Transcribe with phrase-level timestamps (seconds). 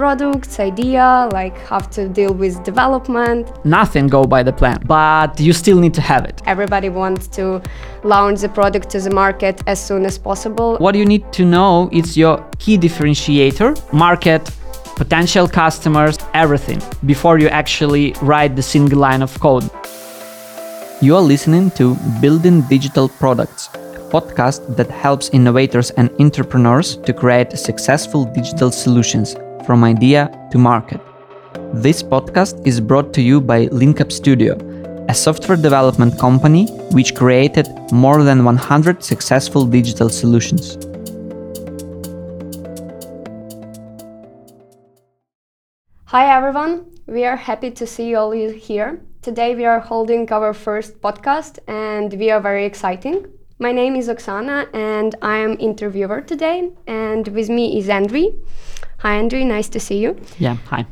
[0.00, 3.42] products, idea, like have to deal with development.
[3.66, 6.40] Nothing go by the plan, but you still need to have it.
[6.46, 7.60] Everybody wants to
[8.02, 10.78] launch the product to the market as soon as possible.
[10.78, 14.42] What you need to know is your key differentiator, market,
[14.96, 19.68] potential customers, everything before you actually write the single line of code.
[21.02, 23.68] You are listening to Building Digital Products,
[24.16, 29.36] podcast that helps innovators and entrepreneurs to create successful digital solutions
[29.66, 31.00] from idea to market.
[31.72, 34.56] This podcast is brought to you by LinkUp Studio,
[35.08, 40.76] a software development company which created more than 100 successful digital solutions.
[46.06, 49.00] Hi everyone, we are happy to see all you all here.
[49.22, 53.26] Today we are holding our first podcast and we are very exciting.
[53.58, 58.34] My name is Oksana and I am interviewer today and with me is Andriy.
[59.00, 60.20] Hi Andriy, nice to see you.
[60.38, 60.84] Yeah, hi.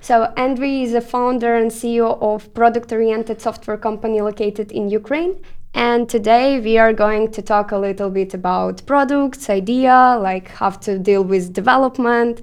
[0.00, 5.34] So Andriy is a founder and CEO of product-oriented software company located in Ukraine
[5.74, 10.70] and today we are going to talk a little bit about products, idea, like how
[10.70, 12.40] to deal with development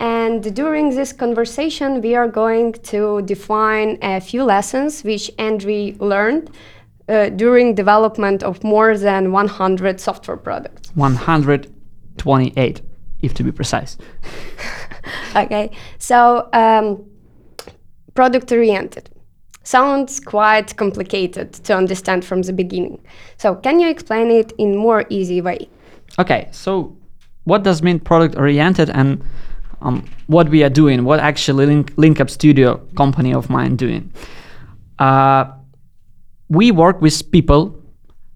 [0.00, 6.50] and during this conversation, we are going to define a few lessons which Andriy learned
[7.08, 10.90] uh, during development of more than 100 software products.
[10.94, 12.80] 128,
[13.22, 13.96] if to be precise.
[15.36, 17.04] okay, so um,
[18.14, 19.10] product oriented
[19.62, 22.98] sounds quite complicated to understand from the beginning.
[23.36, 25.68] So can you explain it in more easy way?
[26.18, 26.96] Okay, so
[27.44, 29.22] what does mean product oriented and
[29.80, 34.12] um, what we are doing, what actually Link, LinkUp Studio company of mine doing.
[34.98, 35.52] Uh,
[36.48, 37.77] we work with people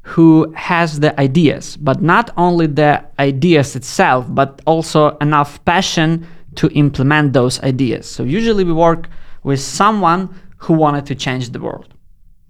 [0.02, 6.68] who has the ideas, but not only the ideas itself, but also enough passion to
[6.70, 8.06] implement those ideas.
[8.06, 9.08] So usually we work
[9.42, 11.94] with someone who wanted to change the world.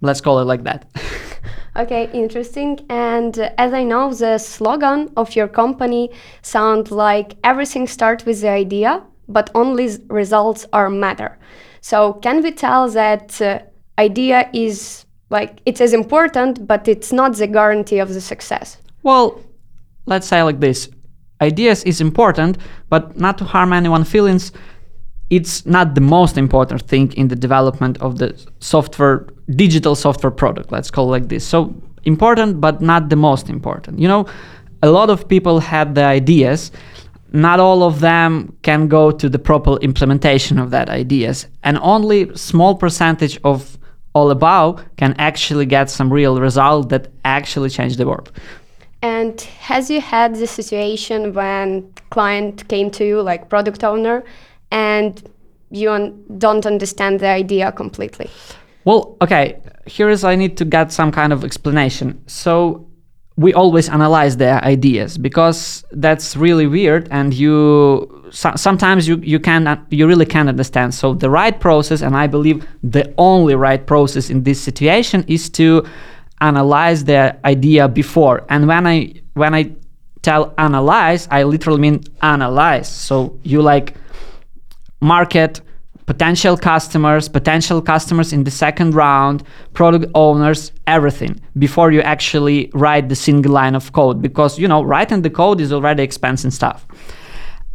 [0.01, 0.89] Let's call it like that.
[1.75, 2.85] Okay, interesting.
[2.89, 6.11] And uh, as I know, the slogan of your company
[6.43, 11.39] sounds like everything starts with the idea, but only results are matter.
[11.81, 13.59] So can we tell that uh,
[13.97, 18.77] idea is like it's as important, but it's not the guarantee of the success?
[19.03, 19.25] Well,
[20.05, 20.89] let's say like this:
[21.41, 22.57] ideas is important,
[22.89, 24.53] but not to harm anyone's feelings.
[25.29, 28.29] It's not the most important thing in the development of the
[28.59, 31.73] software digital software product let's call it like this so
[32.05, 34.25] important but not the most important you know
[34.81, 36.71] a lot of people had the ideas
[37.33, 42.33] not all of them can go to the proper implementation of that ideas and only
[42.35, 43.77] small percentage of
[44.13, 48.31] all above can actually get some real result that actually change the world
[49.01, 54.23] and has you had the situation when client came to you like product owner
[54.71, 55.29] and
[55.71, 58.29] you un don't understand the idea completely
[58.85, 62.21] well, okay, here is I need to get some kind of explanation.
[62.27, 62.85] So
[63.35, 69.39] we always analyze the ideas because that's really weird and you so, sometimes you you
[69.39, 70.93] can you really can't understand.
[70.93, 75.49] So the right process and i believe the only right process in this situation is
[75.51, 75.85] to
[76.41, 78.45] analyze the idea before.
[78.49, 79.71] And when i when i
[80.21, 82.87] tell analyze i literally mean analyze.
[82.87, 83.95] So you like
[85.01, 85.61] market
[86.05, 89.43] potential customers, potential customers in the second round,
[89.73, 94.81] product owners, everything before you actually write the single line of code because you know
[94.81, 96.85] writing the code is already expensive stuff.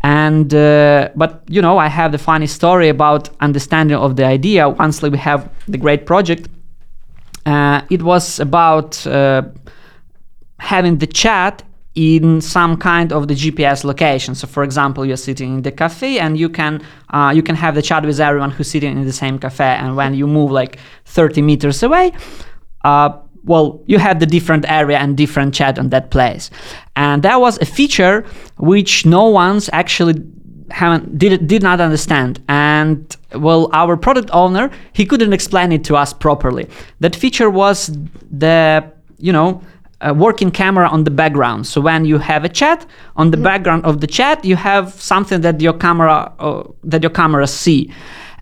[0.02, 4.68] And uh, but you know I have the funny story about understanding of the idea.
[4.68, 6.48] Once we have the great project,
[7.46, 9.42] uh, it was about uh,
[10.60, 11.62] having the chat
[11.98, 14.36] in some kind of the GPS location.
[14.36, 17.74] So, for example, you're sitting in the cafe and you can uh, you can have
[17.74, 19.64] the chat with everyone who's sitting in the same cafe.
[19.64, 22.12] And when you move like 30 meters away,
[22.84, 23.10] uh,
[23.42, 26.50] well, you have the different area and different chat on that place.
[26.94, 28.24] And that was a feature
[28.58, 30.22] which no one's actually
[30.70, 35.96] haven't did did not understand and well our product owner he couldn't explain it to
[35.96, 36.68] us properly
[37.00, 37.90] that feature was
[38.30, 38.84] the
[39.16, 39.62] you know
[40.00, 41.66] a working camera on the background.
[41.66, 42.86] So when you have a chat,
[43.16, 43.44] on the mm-hmm.
[43.44, 47.92] background of the chat, you have something that your camera uh, that your camera see.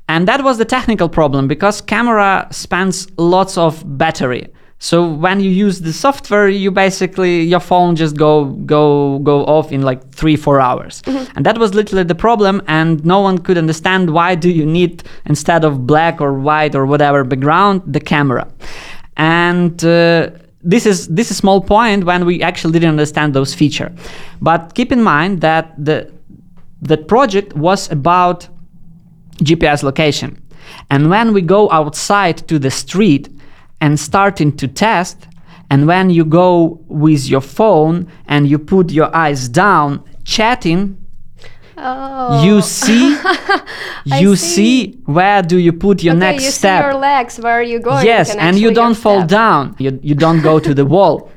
[0.09, 4.49] And that was the technical problem because camera spends lots of battery.
[4.79, 9.73] So when you use the software, you basically your phone just go go go off
[9.73, 11.33] in like three four hours, mm-hmm.
[11.35, 12.61] and that was literally the problem.
[12.69, 16.85] And no one could understand why do you need instead of black or white or
[16.85, 18.47] whatever background the camera,
[19.17, 19.83] and.
[19.83, 20.31] Uh,
[20.73, 23.91] this is this is small point when we actually didn't understand those feature
[24.41, 25.99] but keep in mind that the
[26.83, 28.49] that project was about
[29.43, 30.43] GPS location.
[30.91, 33.29] And when we go outside to the street
[33.81, 35.29] and starting to test,
[35.71, 40.97] and when you go with your phone and you put your eyes down chatting,
[41.79, 42.43] Oh.
[42.45, 43.17] you see
[44.05, 44.55] you see.
[44.55, 46.83] see where do you put your okay, next you step.
[46.83, 48.05] see your legs where are you going?
[48.05, 49.29] yes, can and you don't fall step.
[49.29, 49.77] down.
[49.79, 51.31] You, you don't go to the wall.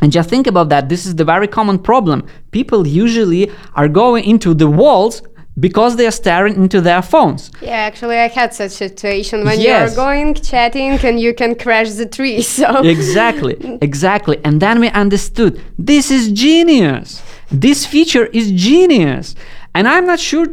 [0.00, 0.88] And just think about that.
[0.88, 2.24] This is the very common problem.
[2.52, 5.22] People usually are going into the walls
[5.58, 7.50] because they are staring into their phones.
[7.60, 9.66] Yeah, actually, I had such situation when Yes.
[9.90, 12.40] you're going chatting and you can crash the tree.
[12.58, 15.60] So exactly exactly and then we understood
[15.92, 17.08] this is genius
[17.50, 19.34] this feature is genius
[19.74, 20.46] and i'm not sure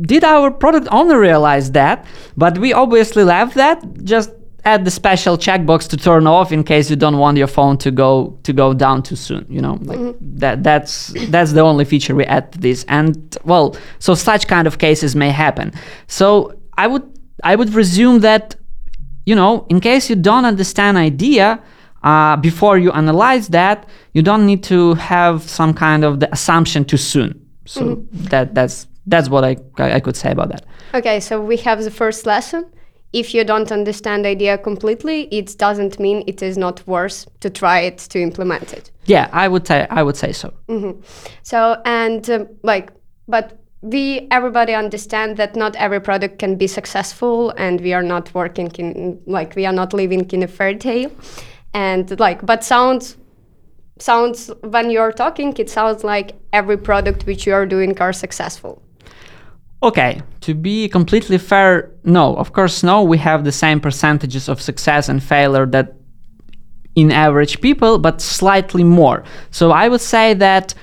[0.00, 2.06] did our product owner realize that?
[2.36, 3.82] But we obviously left that.
[4.04, 4.30] Just
[4.64, 7.90] add the special checkbox to turn off in case you don't want your phone to
[7.90, 9.76] go to go down too soon you know?
[9.82, 12.84] Like that that's that's the only feature we add to this.
[12.88, 15.72] And well so such kind of cases may happen.
[16.06, 17.02] So i would
[17.42, 18.56] i would resume that
[19.24, 21.62] you know, in case you don't understand idea
[22.02, 26.84] uh, before you analyze that, you don't need to have some kind of the assumption
[26.84, 27.41] too soon.
[27.64, 30.64] So that that's that's what I I could say about that.
[30.94, 32.64] Okay, so we have the first lesson.
[33.12, 37.50] If you don't understand the idea completely, it doesn't mean it is not worth to
[37.50, 38.90] try it to implement it.
[39.04, 40.52] Yeah, I would say I would say so.
[41.42, 42.90] So and um, like,
[43.28, 48.32] but we everybody understand that not every product can be successful, and we are not
[48.34, 51.10] working in like we are not living in a fairy tale,
[51.74, 53.16] and like, but sounds
[54.02, 58.82] sounds when you're talking, it sounds like every product which you are doing are successful.
[59.82, 63.02] Okay, to be completely fair, no, of course, no.
[63.02, 65.94] We have the same percentages of success and failure that
[66.94, 69.24] in average people, but slightly more.
[69.50, 70.74] So I would say that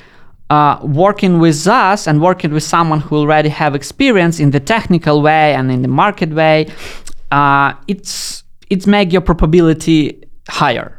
[0.49, 5.21] uh, working with us and working with someone who already have experience in the technical
[5.21, 6.67] way and in the market way,
[7.31, 10.98] uh, it's it's make your probability higher.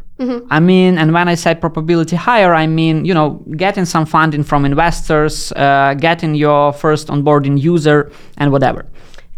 [0.50, 4.44] I mean, and when I say probability higher, I mean you know getting some funding
[4.44, 8.86] from investors, uh, getting your first onboarding user, and whatever.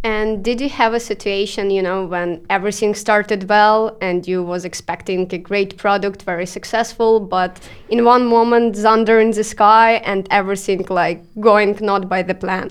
[0.05, 4.65] And did you have a situation, you know, when everything started well and you was
[4.65, 10.27] expecting a great product, very successful, but in one moment thunder in the sky and
[10.33, 12.71] everything like going not by the plan?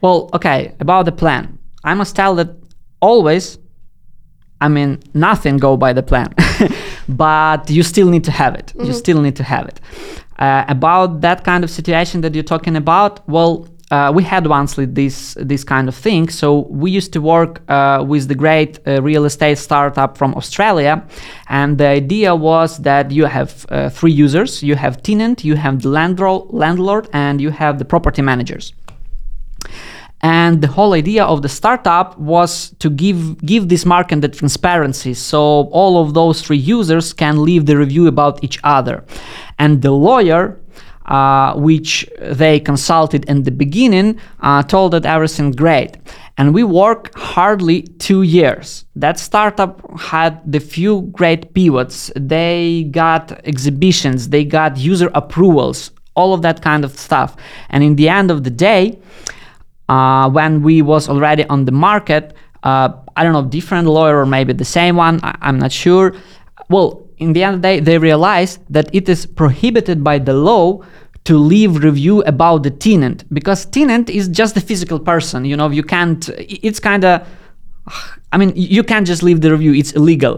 [0.00, 1.58] Well, okay, about the plan.
[1.82, 2.50] I must tell that
[3.00, 3.58] always,
[4.60, 6.34] I mean, nothing go by the plan,
[7.08, 8.72] but you still need to have it.
[8.84, 9.80] You still need to have it.
[10.38, 14.76] Uh, about that kind of situation that you're talking about, well, uh, we had once
[14.76, 16.28] this this kind of thing.
[16.28, 21.04] So we used to work uh, with the great uh, real estate startup from Australia,
[21.48, 25.82] and the idea was that you have uh, three users: you have tenant, you have
[25.82, 28.72] the landlord, landlord, and you have the property managers
[30.22, 35.14] and the whole idea of the startup was to give give this market the transparency
[35.14, 35.38] so
[35.72, 39.04] all of those three users can leave the review about each other.
[39.58, 40.60] And the lawyer
[41.06, 45.96] uh, which they consulted in the beginning uh, told that everything great.
[46.38, 48.84] And we work hardly two years.
[48.94, 52.12] That startup had the few great pivots.
[52.14, 54.28] They got exhibitions.
[54.28, 55.90] They got user approvals.
[56.14, 57.36] All of that kind of stuff.
[57.70, 58.98] And in the end of the day
[59.94, 62.24] uh, when we was already on the market
[62.68, 66.08] uh, i don't know different lawyer or maybe the same one I- i'm not sure.
[66.74, 66.88] Well
[67.24, 70.66] in the end of the day they realized that it is prohibited by the law
[71.28, 75.68] to leave review about the tenant because tenant is just a physical person you know
[75.78, 76.22] you can't
[76.68, 77.14] it's kind of
[78.32, 80.34] i mean you can't just leave the review it's illegal.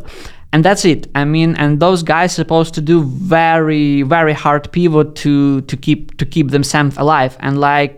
[0.55, 1.03] And that's it.
[1.15, 2.97] I mean and those guys supposed to do
[3.37, 7.33] very very hard pivot to to keep to keep themselves alive.
[7.41, 7.97] And like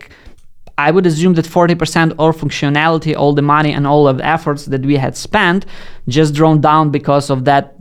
[0.77, 4.65] I would assume that 40% all functionality, all the money, and all of the efforts
[4.65, 5.65] that we had spent
[6.07, 7.75] just drawn down because of that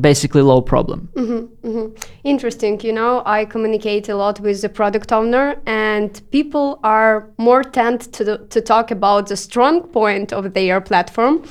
[0.00, 1.08] basically low problem.
[1.14, 2.04] Mm-hmm, mm-hmm.
[2.22, 2.80] Interesting.
[2.82, 8.12] You know, I communicate a lot with the product owner, and people are more tend
[8.12, 11.44] to, to talk about the strong point of their platform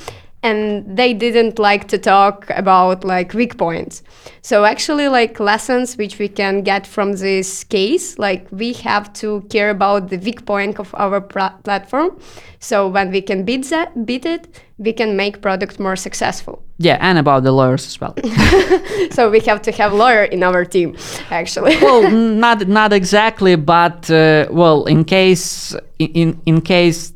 [0.46, 4.04] and they didn't like to talk about like weak points.
[4.42, 9.42] So actually like lessons which we can get from this case like we have to
[9.50, 12.20] care about the weak point of our platform.
[12.60, 16.62] So when we can beat that beat it we can make product more successful.
[16.78, 18.14] Yeah, and about the lawyers as well.
[19.12, 20.96] so we have to have lawyer in our team
[21.32, 21.78] actually.
[21.82, 22.12] Well,
[22.46, 27.14] not not exactly, but uh, well, in case in in case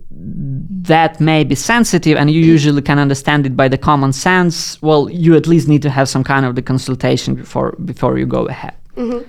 [0.83, 5.09] that may be sensitive and you usually can understand it by the common sense well
[5.09, 8.45] you at least need to have some kind of the consultation before before you go
[8.45, 9.21] ahead mm-hmm.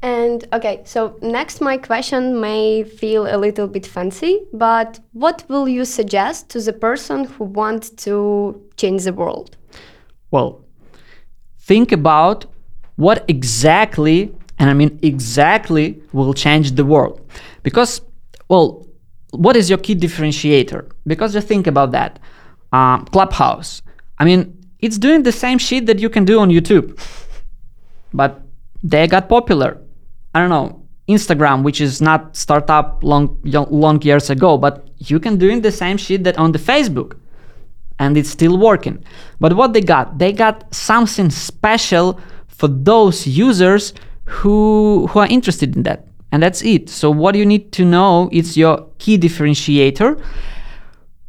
[0.00, 5.68] And okay, so next my question may feel a little bit fancy, but what will
[5.68, 9.56] you suggest to the person who wants to change the world?
[10.30, 10.64] Well,
[11.58, 12.46] think about
[12.94, 17.20] what exactly, and I mean exactly, will change the world.
[17.64, 18.00] Because,
[18.48, 18.86] well,
[19.30, 20.90] what is your key differentiator?
[21.06, 22.18] Because just think about that.
[22.72, 23.82] Um, Clubhouse.
[24.18, 26.98] I mean, it's doing the same shit that you can do on YouTube,
[28.12, 28.42] but
[28.82, 29.78] they got popular.
[30.34, 35.36] I don't know, Instagram, which is not startup long long years ago, but you can
[35.36, 37.16] doing the same shit that on the Facebook,
[37.98, 39.02] and it's still working.
[39.40, 40.18] But what they got?
[40.18, 43.94] They got something special for those users
[44.24, 46.88] who who are interested in that, and that's it.
[46.88, 50.22] So what you need to know is your key differentiator.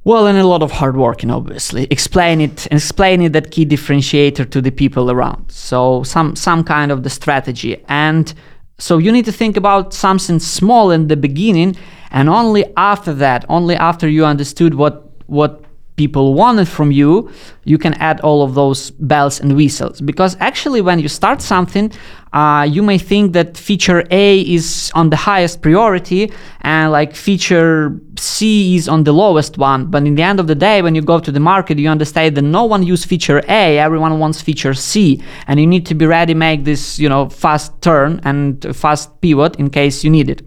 [0.06, 1.88] Well, and a lot of hard working, obviously.
[1.92, 5.52] Explain it, explaining that key differentiator to the people around.
[5.52, 8.34] So some some kind of the strategy and
[8.80, 11.76] so you need to think about something small in the beginning,
[12.12, 15.64] and only after that, only after you understood what what
[16.04, 17.30] people wanted from you,
[17.66, 20.00] you can add all of those bells and whistles.
[20.12, 21.92] Because actually, when you start something,
[22.32, 28.00] uh, you may think that feature A is on the highest priority and like feature
[28.18, 29.82] C is on the lowest one.
[29.94, 32.38] But in the end of the day, when you go to the market, you understand
[32.38, 36.06] that no one uses feature A, everyone wants feature C, and you need to be
[36.06, 38.42] ready to make this, you know, fast turn and
[38.84, 40.42] fast pivot in case you need it.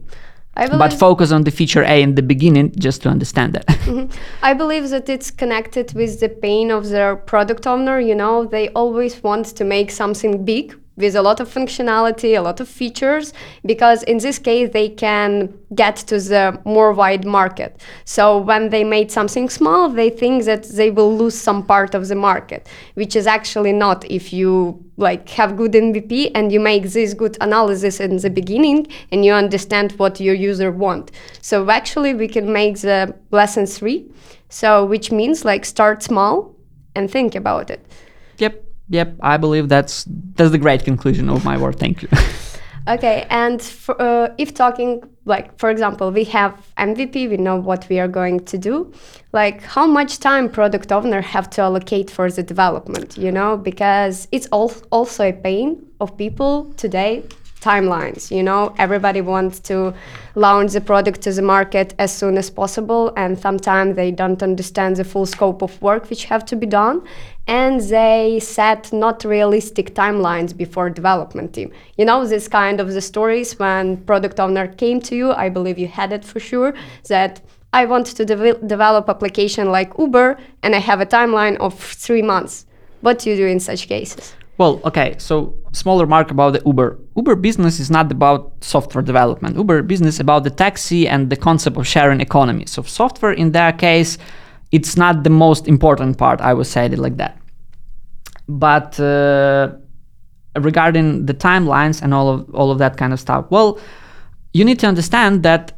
[0.54, 3.66] I But focus on the feature A in the beginning just to understand that.
[3.82, 4.12] Mm-hmm.
[4.42, 7.99] I believe that it's connected with the pain of their product owner.
[7.99, 12.42] You know, they always want to make something big with a lot of functionality, a
[12.42, 13.32] lot of features,
[13.64, 17.80] because in this case they can get to the more wide market.
[18.04, 22.08] So when they made something small, they think that they will lose some part of
[22.08, 26.84] the market, which is actually not if you like have good MVP and you make
[26.84, 31.11] this good analysis in the beginning and you understand what your user want.
[31.40, 34.11] So actually we can make the lesson three.
[34.50, 36.54] So which means like start small
[36.94, 37.84] and think about it.
[38.88, 39.14] Yep.
[39.20, 41.78] I believe that's that's the great conclusion of my word.
[41.78, 42.08] Thank you.
[42.88, 47.88] Okay, and for, uh, if talking like for example, we have MVP, we know what
[47.88, 48.92] we are going to do.
[49.32, 54.26] Like how much time product owner have to allocate for the development, you know, because
[54.32, 57.22] it's al- also a pain of people today
[57.62, 58.75] timelines you know?
[58.78, 59.95] Everybody wants to
[60.35, 64.97] launch the product to the market as soon as possible and sometimes they don't understand
[64.97, 67.02] the full scope of work which have to be done
[67.47, 71.73] and they set not realistic timelines before development team.
[71.97, 75.78] You know this kind of the stories when product owner came to you i believe
[75.78, 76.75] you had it for sure
[77.09, 77.40] that
[77.73, 82.23] i want to devel- develop application like uber and i have a timeline of three
[82.23, 82.66] months.
[83.00, 86.99] What do you do in such cases Well, okay, so small remark about the Uber.
[87.16, 89.56] Uber business is not about software development.
[89.56, 92.66] Uber business about the taxi and the concept of sharing economy.
[92.66, 94.18] So software in their case,
[94.71, 96.40] it's not the most important part.
[96.40, 97.38] I would say it like that.
[98.49, 99.73] But uh,
[100.56, 103.78] regarding the timelines and all of all of that kind of stuff, well,
[104.52, 105.73] you need to understand that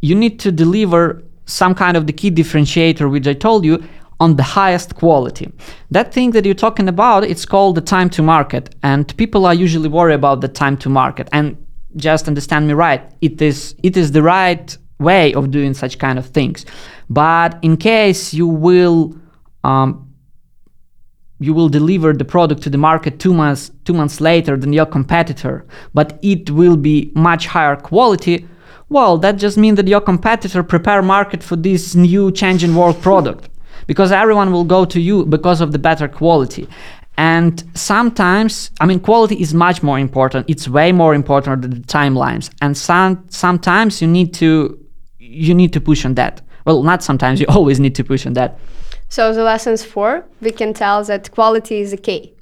[0.00, 3.82] you need to deliver some kind of the key differentiator, which I told you,
[4.20, 5.50] on the highest quality.
[5.90, 9.54] That thing that you're talking about, it's called the time to market, and people are
[9.54, 11.28] usually worried about the time to market.
[11.32, 11.56] And
[11.96, 16.18] just understand me right, it is it is the right way of doing such kind
[16.18, 16.66] of things.
[17.08, 19.16] But in case you will
[19.64, 20.04] um,
[21.40, 24.86] you will deliver the product to the market two months two months later than your
[24.86, 28.46] competitor, but it will be much higher quality.
[28.90, 33.50] Well, that just means that your competitor prepare market for this new changing world product
[33.88, 36.68] because everyone will go to you because of the better quality.
[37.16, 40.48] And sometimes, I mean, quality is much more important.
[40.48, 42.48] It's way more important than the timelines.
[42.62, 44.78] And some sometimes you need to
[45.18, 46.40] you need to push on that.
[46.64, 47.40] Well, not sometimes.
[47.42, 48.60] You always need to push on that.
[49.08, 52.34] So the lessons four, we can tell that quality is the key.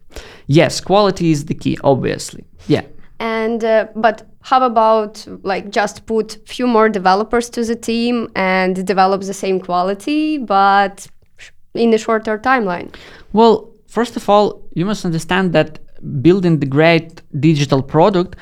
[0.47, 2.45] Yes, quality is the key, obviously.
[2.67, 2.83] Yeah.
[3.19, 8.87] And uh, but how about like just put few more developers to the team and
[8.87, 11.07] develop the same quality, but
[11.79, 12.95] in a shorter timeline?
[13.33, 15.79] Well, first of all, you must understand that
[16.23, 18.37] building the great digital product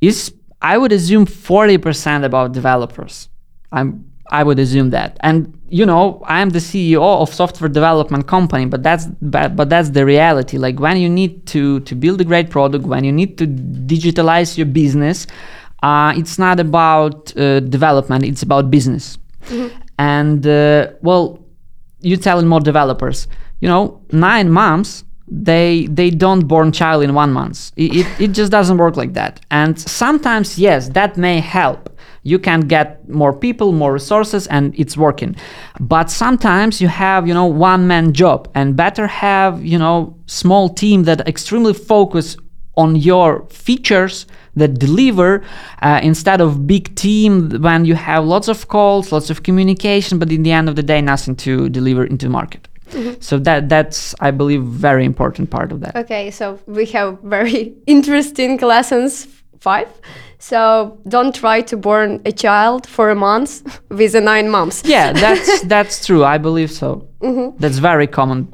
[0.00, 3.28] is, I would assume, 40% about developers.
[3.72, 5.18] I'm, I would assume that.
[5.20, 9.68] And you know, I am the CEO of software development company, but that's but, but
[9.68, 10.56] that's the reality.
[10.56, 14.56] Like when you need to to build a great product, when you need to digitalize
[14.56, 15.26] your business,
[15.82, 19.18] uh, it's not about uh, development; it's about business.
[19.98, 21.43] And uh, well,
[22.04, 23.26] you telling more developers,
[23.60, 27.72] you know, nine months they they don't born child in one month.
[27.76, 29.40] It, it, it just doesn't work like that.
[29.50, 31.90] And sometimes yes that may help.
[32.22, 35.36] You can get more people more resources and it's working.
[35.80, 40.68] But sometimes you have you know one man job and better have you know small
[40.68, 42.36] team that extremely focus
[42.76, 45.42] on your features that deliver
[45.82, 50.30] uh, instead of big team when you have lots of calls lots of communication but
[50.30, 52.68] in the end of the day nothing to deliver into market.
[53.20, 55.96] So that that's i believe very important part of that.
[55.96, 59.26] Okay, so we have very interesting lessons
[59.58, 59.88] five.
[60.38, 64.82] So don't try to born a child for a month with a nine months.
[64.84, 66.22] yeah that's that's true.
[66.24, 67.08] I believe so.
[67.58, 68.46] That's very common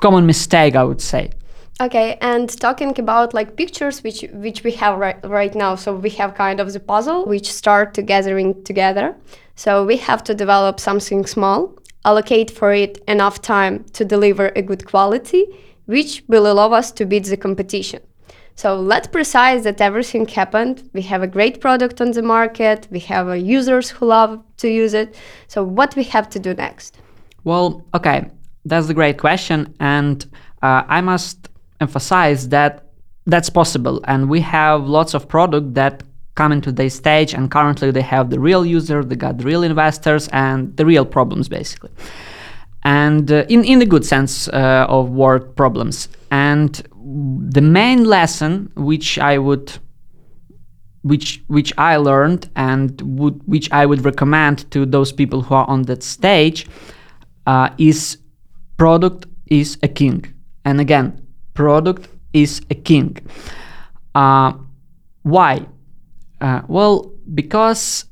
[0.00, 1.30] common mistake i would say
[1.78, 5.74] Okay, and talking about like pictures which which we have right, right now.
[5.74, 9.14] So we have kind of the puzzle which start to gathering together.
[9.56, 11.74] So we have to develop something small,
[12.06, 15.44] allocate for it enough time to deliver a good quality,
[15.84, 18.00] which will allow us to beat the competition.
[18.54, 20.88] So let's precise that everything happened.
[20.94, 22.88] We have a great product on the market.
[22.90, 25.14] We have uh, users who love to use it.
[25.46, 26.96] So what we have to do next?
[27.44, 28.30] Well, okay,
[28.64, 30.24] that's a great question, and
[30.62, 31.45] uh, I must
[31.80, 32.82] emphasize that
[33.26, 36.02] that's possible, and we have lots of product that
[36.34, 39.62] come into this stage, and currently they have the real user, they got the real
[39.62, 41.90] investors, and the real problems basically,
[42.84, 46.08] and uh, in in the good sense uh, of word problems.
[46.30, 46.70] And
[47.50, 49.72] the main lesson which I would
[51.02, 55.68] which which I learned and would which I would recommend to those people who are
[55.68, 56.66] on that stage
[57.46, 58.18] uh, is
[58.76, 60.24] product is a king.
[60.64, 61.25] And again,
[61.56, 63.16] product is a king.
[64.14, 64.52] Uh,
[65.22, 65.66] why?
[66.40, 68.04] Uh, well, because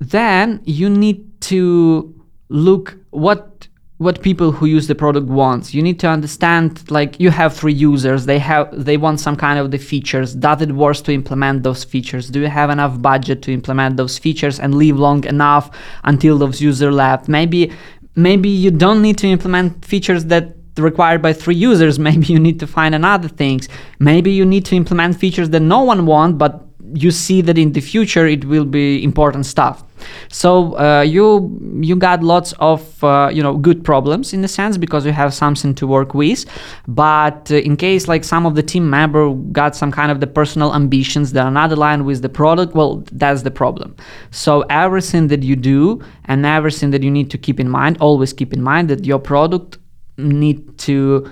[0.00, 2.14] then you need to
[2.48, 7.30] look what what people who use the product wants you need to understand like you
[7.30, 8.26] have three users.
[8.26, 10.34] They have they want some kind of the features.
[10.34, 12.30] Does it worth to implement those features?
[12.30, 15.70] Do you have enough budget to implement those features and live long enough
[16.04, 17.28] until those user left?
[17.28, 17.72] Maybe
[18.14, 22.60] maybe you don't need to implement features that required by three users maybe you need
[22.60, 23.68] to find another things.
[23.98, 27.72] Maybe you need to implement features that no one want but you see that in
[27.72, 29.84] the future it will be important stuff.
[30.28, 34.76] So uh, you you got lots of uh, you know good problems in a sense
[34.76, 36.44] because you have something to work with.
[36.86, 40.26] But uh, in case like some of the team member got some kind of the
[40.26, 43.96] personal ambitions that are not aligned with the product well that's the problem.
[44.30, 48.32] So everything that you do and everything that you need to keep in mind always
[48.32, 49.78] keep in mind that your product
[50.18, 51.30] need to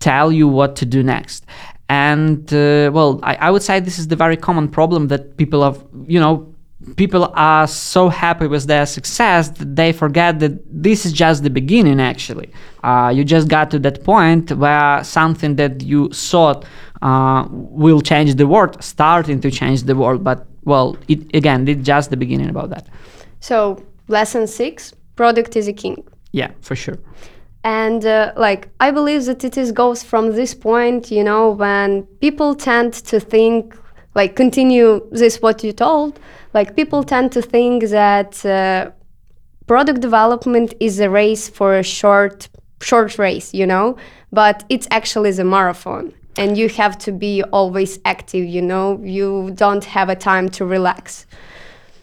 [0.00, 1.46] tell you what to do next.
[1.88, 5.62] And uh, well I, I would say this is the very common problem that people
[5.62, 6.52] have you know
[6.96, 11.50] people are so happy with their success that they forget that this is just the
[11.50, 12.50] beginning actually.
[12.82, 16.64] Uh, you just got to that point where something that you thought
[17.02, 20.24] uh, will change the world starting to change the world.
[20.24, 22.88] But well it again it's just the beginning about that.
[23.40, 26.04] So lesson six: product is a king.
[26.32, 26.98] yeah for sure
[27.64, 32.02] and uh, like i believe that it is goes from this point you know when
[32.20, 33.76] people tend to think
[34.14, 36.18] like continue this what you told
[36.54, 38.90] like people tend to think that uh,
[39.66, 42.48] product development is a race for a short
[42.80, 43.96] short race you know?
[44.32, 49.00] But it's actually the marathon and you have to be always active you know?
[49.02, 51.26] You don't have a time to relax.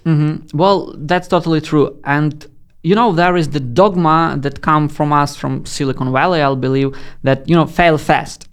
[0.04, 2.00] Hmm Well, that's totally true.
[2.04, 2.46] And
[2.84, 6.98] you know, there is the dogma that come from us from Silicon Valley, I believe,
[7.24, 8.48] that you know, fail fast.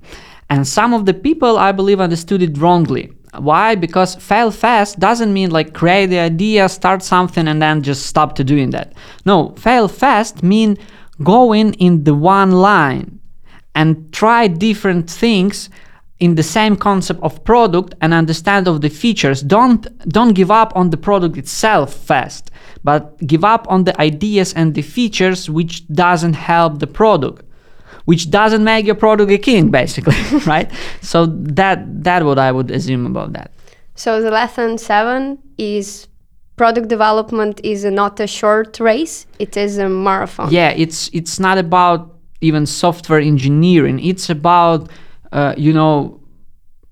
[0.49, 3.13] And some of the people, I believe, understood it wrongly.
[3.39, 3.75] Why?
[3.75, 8.35] Because fail fast doesn't mean like create the idea, start something, and then just stop
[8.37, 8.95] to doing that.
[9.25, 10.79] No, fail fast mean
[11.23, 13.21] going in the one line
[13.75, 15.69] and try different things
[16.19, 19.43] in the same concept of product and understand of the features.
[19.43, 22.51] Don't don't give up on the product itself fast
[22.85, 27.43] but give up on the ideas and the features which doesn't help the product
[28.05, 30.71] which doesn't make your product a king basically right?
[31.03, 31.27] So
[31.61, 33.51] that that what i would assume about that.
[33.95, 36.09] So the lesson seven is
[36.57, 40.51] product development is not a short race; it is a marathon.
[40.51, 43.99] yeah it's it's not about even software engineering.
[44.11, 44.81] It's about
[45.33, 46.21] uh, you know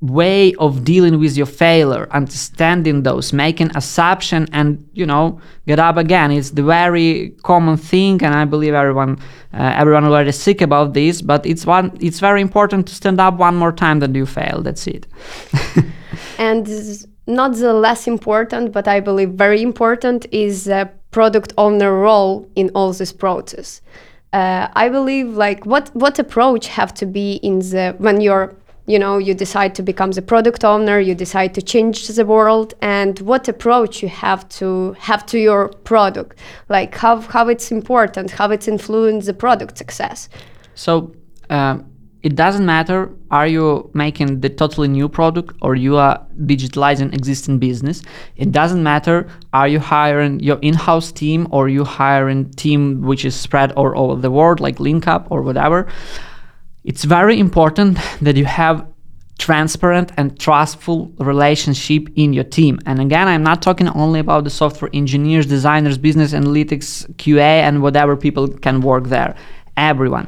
[0.01, 5.97] way of dealing with your failure understanding those making assumption and you know get up
[5.97, 6.31] again.
[6.31, 9.19] It's the very common thing and i believe everyone
[9.55, 13.39] uh, everyone already sick about this but it's one it's very important to stand up
[13.39, 14.63] one more time than you fail.
[14.63, 15.07] That's it.
[16.39, 16.69] And
[17.27, 22.71] not the less important, but I believe very important is the product owner role in
[22.75, 23.81] all this process.
[24.35, 28.53] Uh, I believe like what what approach have to be in the when you're
[28.87, 32.75] you know you decide to become the product owner you decide to change the world
[32.83, 36.41] and what approach you have to have to your product?
[36.69, 40.29] Like how how it's important how it's influence the product success?
[40.75, 41.13] So
[41.51, 41.85] um,
[42.25, 47.59] it doesn't matter are you making the totally new product or you are digitalizing existing
[47.59, 48.03] business.
[48.37, 53.37] It doesn't matter are you hiring your in-house team or you hiring team which is
[53.37, 55.87] spread all over the world like LinkUp or whatever.
[56.83, 58.87] It's very important that you have
[59.39, 62.79] transparent and trustful relationship in your team.
[62.87, 67.83] And again, I'm not talking only about the software engineers, designers, business analytics, QA and
[67.83, 69.35] whatever people can work there.
[69.77, 70.27] Everyone.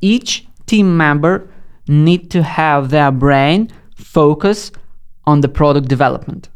[0.00, 1.48] Each team member
[1.88, 4.72] need to have their brain focus
[5.24, 6.48] on the product development.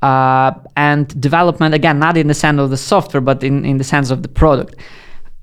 [0.00, 3.84] Uh, and development again not in the sense of the software but in, in the
[3.84, 4.74] sense of the product.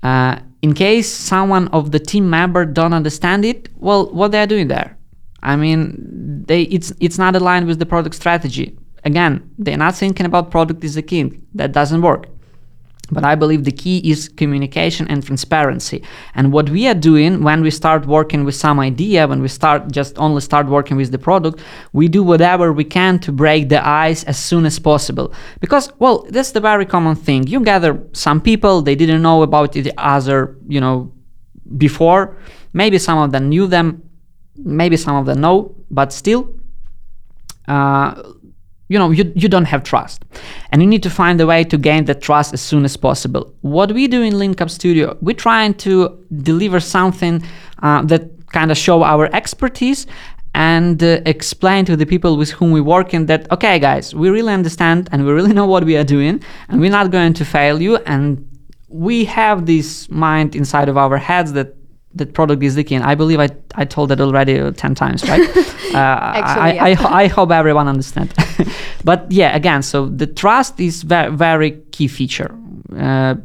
[0.02, 4.68] Uh, in case someone of the team member don't understand it well what they're doing
[4.68, 4.96] there?
[5.42, 8.78] I mean they it's it's not aligned with the product strategy.
[9.04, 11.46] Again they're not thinking about product is the king.
[11.54, 12.26] That doesn't work
[13.10, 16.02] but I believe the key is communication and transparency.
[16.34, 19.90] And what we are doing when we start working with some idea, when we start
[19.92, 21.60] just only start working with the product,
[21.92, 25.32] we do whatever we can to break the ice as soon as possible.
[25.60, 27.46] Because, well, that's the very common thing.
[27.46, 31.12] You gather some people, they didn't know about the other, you know,
[31.76, 32.36] before.
[32.72, 34.02] Maybe some of them knew them,
[34.56, 36.54] maybe some of them know, but still,
[37.66, 38.22] uh,
[38.90, 40.18] you know you, you don't have trust.
[40.70, 43.42] And you need to find a way to gain that trust as soon as possible.
[43.62, 45.92] What we do in linkup studio we're trying to
[46.50, 47.34] deliver something
[47.82, 48.22] uh, that
[48.58, 50.06] kind of show our expertise
[50.54, 54.28] and uh, explain to the people with whom we work in that okay guys we
[54.28, 57.44] really understand and we really know what we are doing and we're not going to
[57.44, 57.96] fail you.
[58.14, 58.46] And
[58.88, 61.74] we have this mind inside of our heads that
[62.14, 63.02] that product is leaking.
[63.02, 65.40] I believe I, I told that already uh, 10 times, right?
[65.94, 68.34] uh, Actually, I, I, I, hope everyone understands.
[69.04, 72.54] but yeah, again, so the trust is very, very key feature.
[72.96, 73.36] Uh,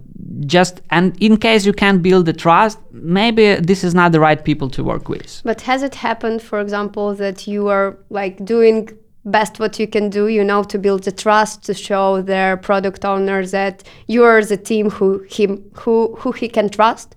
[0.47, 4.43] just and in case you can't build the trust, maybe this is not the right
[4.43, 5.41] people to work with.
[5.43, 8.89] But has it happened, for example, that you are like doing
[9.25, 13.05] best what you can do, you know, to build the trust, to show their product
[13.05, 17.15] owners that you are the team who him who who he can trust?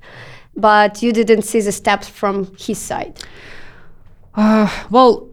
[0.60, 3.18] But you didn't see the steps from his side.
[4.34, 5.28] Uh, well,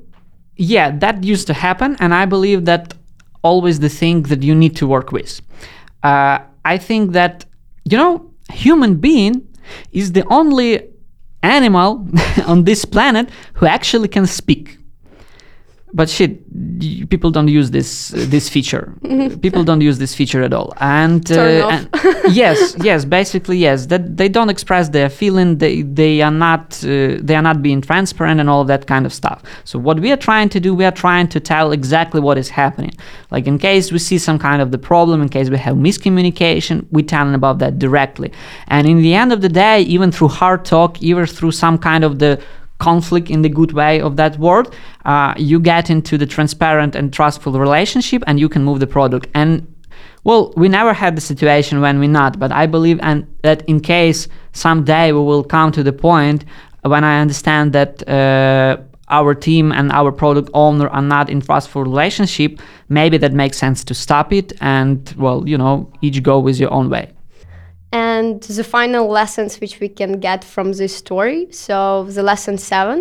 [0.56, 2.94] yeah, that used to happen, and I believe that
[3.42, 5.42] always the thing that you need to work with.
[6.02, 7.46] Uh, I think that
[7.86, 9.48] you know, human being
[9.92, 10.90] is the only
[11.44, 12.08] animal
[12.48, 14.80] on this planet who actually can speak
[15.96, 16.42] but shit
[17.10, 18.94] people don't use this uh, this feature.
[19.46, 20.74] People don't use this feature at all.
[20.80, 21.90] And, uh, and
[22.42, 23.86] yes yes basically yes.
[23.88, 25.58] That they don't express their feeling.
[25.58, 29.06] They they are not uh, they are not being transparent and all of that kind
[29.06, 29.42] of stuff.
[29.64, 32.50] So what we are trying to do we are trying to tell exactly what is
[32.50, 32.94] happening.
[33.32, 36.86] Like in case we see some kind of the problem in case we have miscommunication
[36.92, 38.34] we tell them about that directly.
[38.68, 42.04] And in the end of the day even through hard talk even through some kind
[42.04, 42.42] of the
[42.80, 44.68] conflict in the good way of that word
[45.06, 49.28] uh, you get into the transparent and trustful relationship and you can move the product.
[49.34, 49.66] And
[50.26, 53.80] well we never had the situation when we're not but i believe and that in
[53.80, 56.44] case someday we will come to the point
[56.82, 58.76] when i understand that uh,
[59.10, 62.60] our team and our product owner are not in trustful relationship
[62.90, 66.74] maybe that makes sense to stop it and well you know each go with your
[66.74, 67.10] own way
[67.96, 71.48] and the final lessons which we can get from this story.
[71.52, 72.98] So the lesson seven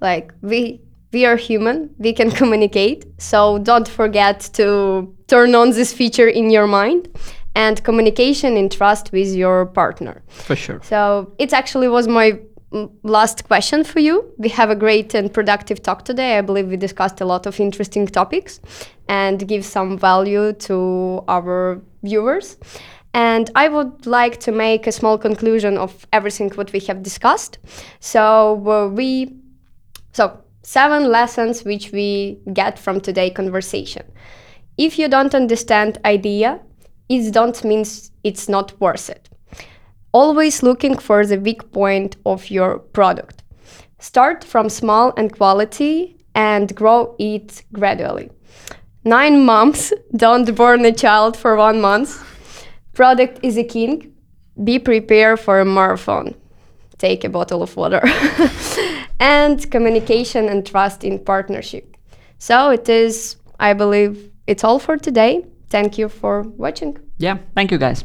[0.00, 0.80] like we
[1.12, 3.04] we are human we can communicate.
[3.18, 7.08] So don't forget to turn on this feature in your mind
[7.56, 10.22] and communication and trust with your partner.
[10.28, 10.80] For sure.
[10.84, 12.38] So it actually was my
[13.02, 14.16] last question for you.
[14.38, 16.38] We have a great and productive talk today.
[16.38, 18.60] I believe we discussed a lot of interesting topics
[19.08, 22.56] and give some value to our viewers
[23.14, 27.58] and I would like to make a small conclusion of everything what we have discussed.
[28.00, 29.34] So uh, we,
[30.12, 34.02] so seven lessons which we get from today conversation.
[34.76, 36.60] If you don't understand idea,
[37.08, 39.28] it don't means it's not worth it.
[40.12, 43.42] Always looking for the weak point of your product.
[43.98, 48.30] Start from small and quality and grow it gradually.
[49.04, 52.27] Nine months, don't born a child for one month
[52.98, 54.12] Product is a king.
[54.64, 56.34] Be prepared for a marathon.
[56.98, 58.02] Take a bottle of water.
[59.20, 61.96] and communication and trust in partnership.
[62.38, 65.46] So it is, I believe, it's all for today.
[65.70, 66.98] Thank you for watching.
[67.18, 68.04] Yeah, thank you guys.